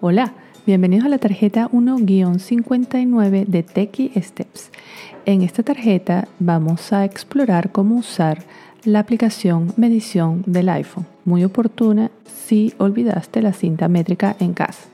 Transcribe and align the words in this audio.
Hola, 0.00 0.32
bienvenidos 0.64 1.06
a 1.06 1.08
la 1.08 1.18
tarjeta 1.18 1.68
1-59 1.72 3.46
de 3.46 3.64
Techie 3.64 4.12
Steps. 4.22 4.70
En 5.26 5.42
esta 5.42 5.64
tarjeta 5.64 6.28
vamos 6.38 6.92
a 6.92 7.04
explorar 7.04 7.72
cómo 7.72 7.96
usar 7.96 8.44
la 8.84 9.00
aplicación 9.00 9.72
medición 9.76 10.44
del 10.46 10.68
iPhone, 10.68 11.04
muy 11.24 11.42
oportuna 11.42 12.12
si 12.24 12.74
olvidaste 12.78 13.42
la 13.42 13.52
cinta 13.52 13.88
métrica 13.88 14.36
en 14.38 14.54
casa. 14.54 14.88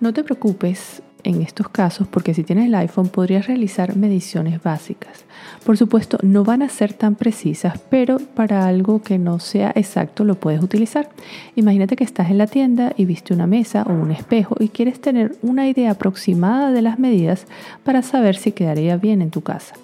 No 0.00 0.12
te 0.12 0.24
preocupes, 0.24 1.00
en 1.24 1.42
estos 1.42 1.68
casos 1.68 2.06
porque 2.06 2.34
si 2.34 2.44
tienes 2.44 2.66
el 2.66 2.74
iPhone 2.74 3.08
podrías 3.08 3.46
realizar 3.46 3.96
mediciones 3.96 4.62
básicas. 4.62 5.24
Por 5.64 5.76
supuesto, 5.76 6.18
no 6.22 6.44
van 6.44 6.62
a 6.62 6.68
ser 6.68 6.92
tan 6.92 7.14
precisas, 7.14 7.78
pero 7.90 8.18
para 8.18 8.66
algo 8.66 9.02
que 9.02 9.18
no 9.18 9.40
sea 9.40 9.72
exacto 9.74 10.24
lo 10.24 10.36
puedes 10.36 10.62
utilizar. 10.62 11.08
Imagínate 11.56 11.96
que 11.96 12.04
estás 12.04 12.30
en 12.30 12.38
la 12.38 12.46
tienda 12.46 12.92
y 12.96 13.06
viste 13.06 13.34
una 13.34 13.46
mesa 13.46 13.82
o 13.88 13.92
un 13.92 14.12
espejo 14.12 14.56
y 14.60 14.68
quieres 14.68 15.00
tener 15.00 15.36
una 15.42 15.68
idea 15.68 15.92
aproximada 15.92 16.70
de 16.70 16.82
las 16.82 16.98
medidas 16.98 17.46
para 17.82 18.02
saber 18.02 18.36
si 18.36 18.52
quedaría 18.52 18.96
bien 18.96 19.22
en 19.22 19.30
tu 19.30 19.40
casa. 19.40 19.74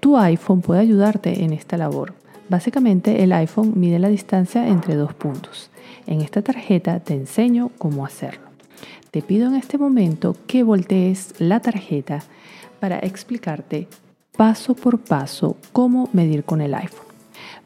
Tu 0.00 0.16
iPhone 0.16 0.62
puede 0.62 0.80
ayudarte 0.80 1.44
en 1.44 1.52
esta 1.52 1.76
labor. 1.76 2.14
Básicamente 2.48 3.22
el 3.22 3.32
iPhone 3.32 3.74
mide 3.76 3.98
la 3.98 4.08
distancia 4.08 4.66
entre 4.66 4.96
dos 4.96 5.14
puntos. 5.14 5.70
En 6.06 6.20
esta 6.20 6.42
tarjeta 6.42 6.98
te 6.98 7.14
enseño 7.14 7.70
cómo 7.78 8.04
hacerlo. 8.04 8.49
Te 9.10 9.22
pido 9.22 9.48
en 9.48 9.56
este 9.56 9.78
momento 9.78 10.36
que 10.46 10.62
voltees 10.62 11.34
la 11.38 11.60
tarjeta 11.60 12.22
para 12.78 12.98
explicarte 12.98 13.88
paso 14.36 14.74
por 14.74 15.00
paso 15.00 15.56
cómo 15.72 16.08
medir 16.12 16.44
con 16.44 16.60
el 16.60 16.74
iPhone. 16.74 17.06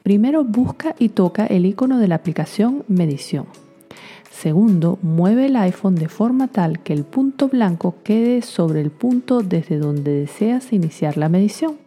Primero 0.03 0.45
busca 0.45 0.95
y 0.99 1.11
toca 1.11 1.47
el 1.47 1.67
icono 1.67 1.99
de 1.99 2.09
la 2.09 2.17
aplicación 2.17 2.85
Medición. 2.89 3.47
Segundo, 4.31 4.99
mueve 5.01 5.47
el 5.47 5.57
iPhone 5.57 5.95
de 5.95 6.09
forma 6.09 6.49
tal 6.49 6.81
que 6.81 6.93
el 6.93 7.05
punto 7.05 7.49
blanco 7.49 7.95
quede 8.03 8.43
sobre 8.43 8.81
el 8.81 8.91
punto 8.91 9.43
desde 9.43 9.79
donde 9.79 10.11
deseas 10.11 10.73
iniciar 10.73 11.17
la 11.17 11.29
medición. 11.29 11.79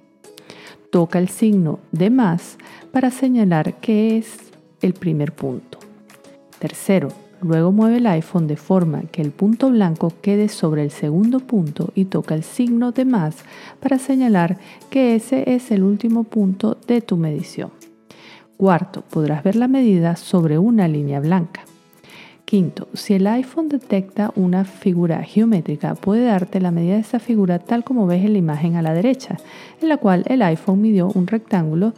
Toca 0.89 1.19
el 1.19 1.27
signo 1.27 1.79
de 1.91 2.09
más 2.09 2.57
para 2.91 3.11
señalar 3.11 3.75
que 3.75 4.17
es 4.17 4.37
el 4.81 4.93
primer 4.93 5.33
punto. 5.33 5.79
Tercero, 6.59 7.09
Luego 7.41 7.71
mueve 7.71 7.97
el 7.97 8.07
iPhone 8.07 8.47
de 8.47 8.57
forma 8.57 9.03
que 9.11 9.21
el 9.21 9.31
punto 9.31 9.69
blanco 9.69 10.11
quede 10.21 10.49
sobre 10.49 10.83
el 10.83 10.91
segundo 10.91 11.39
punto 11.39 11.91
y 11.93 12.05
toca 12.05 12.33
el 12.33 12.43
signo 12.43 12.91
de 12.91 13.05
más 13.05 13.37
para 13.79 13.99
señalar 13.99 14.57
que 14.89 15.15
ese 15.15 15.53
es 15.53 15.69
el 15.71 15.83
último 15.83 16.23
punto 16.23 16.77
de 16.87 17.01
tu 17.01 17.15
medición. 17.15 17.71
Cuarto, 18.57 19.03
podrás 19.03 19.43
ver 19.43 19.55
la 19.55 19.67
medida 19.67 20.15
sobre 20.15 20.57
una 20.57 20.87
línea 20.87 21.19
blanca. 21.19 21.61
Quinto, 22.49 22.87
si 22.93 23.13
el 23.13 23.27
iPhone 23.27 23.67
detecta 23.67 24.31
una 24.37 24.63
figura 24.63 25.21
geométrica, 25.21 25.95
puede 25.95 26.27
darte 26.27 26.61
la 26.61 26.71
medida 26.71 26.93
de 26.93 27.01
esa 27.01 27.19
figura 27.19 27.59
tal 27.59 27.83
como 27.83 28.07
ves 28.07 28.23
en 28.23 28.31
la 28.31 28.39
imagen 28.39 28.77
a 28.77 28.81
la 28.81 28.93
derecha, 28.93 29.35
en 29.81 29.89
la 29.89 29.97
cual 29.97 30.23
el 30.27 30.41
iPhone 30.41 30.79
midió 30.79 31.09
un 31.13 31.27
rectángulo 31.27 31.93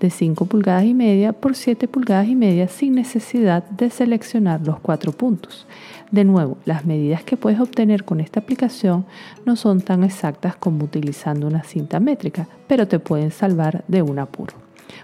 de 0.00 0.10
5 0.10 0.46
pulgadas 0.46 0.86
y 0.86 0.94
media 0.94 1.32
por 1.32 1.54
7 1.54 1.86
pulgadas 1.86 2.26
y 2.26 2.34
media 2.34 2.66
sin 2.66 2.96
necesidad 2.96 3.62
de 3.62 3.90
seleccionar 3.90 4.66
los 4.66 4.80
cuatro 4.80 5.12
puntos. 5.12 5.68
De 6.10 6.24
nuevo, 6.24 6.58
las 6.64 6.84
medidas 6.84 7.22
que 7.22 7.36
puedes 7.36 7.60
obtener 7.60 8.02
con 8.02 8.18
esta 8.18 8.40
aplicación 8.40 9.06
no 9.46 9.54
son 9.54 9.82
tan 9.82 10.02
exactas 10.02 10.56
como 10.56 10.84
utilizando 10.84 11.46
una 11.46 11.62
cinta 11.62 12.00
métrica, 12.00 12.48
pero 12.66 12.88
te 12.88 12.98
pueden 12.98 13.30
salvar 13.30 13.84
de 13.86 14.02
un 14.02 14.18
apuro. 14.18 14.54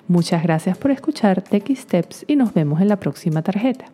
Muchas 0.08 0.42
gracias 0.42 0.76
por 0.76 0.90
escuchar 0.90 1.40
Tech 1.40 1.72
Steps 1.72 2.24
y 2.26 2.34
nos 2.34 2.52
vemos 2.52 2.80
en 2.80 2.88
la 2.88 2.96
próxima 2.98 3.42
tarjeta. 3.42 3.92